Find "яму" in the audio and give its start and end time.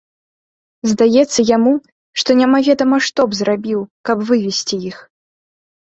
1.49-1.73